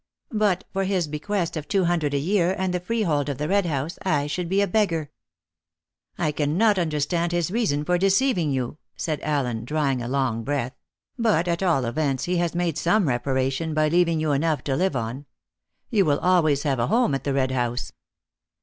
But 0.33 0.63
for 0.73 0.83
his 0.83 1.07
bequest 1.07 1.55
of 1.55 1.67
two 1.67 1.85
hundred 1.85 2.15
a 2.15 2.17
year 2.17 2.55
and 2.57 2.73
the 2.73 2.79
freehold 2.79 3.29
of 3.29 3.37
the 3.37 3.47
Red 3.47 3.67
House, 3.67 3.99
I 4.01 4.25
should 4.25 4.49
be 4.49 4.59
a 4.59 4.65
beggar." 4.67 5.11
"I 6.17 6.31
cannot 6.31 6.79
understand 6.79 7.31
his 7.31 7.51
reason 7.51 7.85
for 7.85 7.99
deceiving 7.99 8.49
you," 8.49 8.79
said 8.95 9.21
Allen, 9.21 9.63
drawing 9.63 10.01
a 10.01 10.07
long 10.07 10.43
breath; 10.43 10.73
"but 11.19 11.47
at 11.47 11.61
all 11.61 11.85
events, 11.85 12.23
he 12.23 12.37
has 12.37 12.55
made 12.55 12.79
some 12.79 13.07
reparation 13.07 13.75
by 13.75 13.89
leaving 13.89 14.19
you 14.19 14.31
enough 14.31 14.63
to 14.63 14.75
live 14.75 14.95
on. 14.95 15.27
You 15.91 16.05
will 16.05 16.19
always 16.21 16.63
have 16.63 16.79
a 16.79 16.87
home 16.87 17.13
at 17.13 17.23
the 17.23 17.33
Red 17.35 17.51
House." 17.51 17.91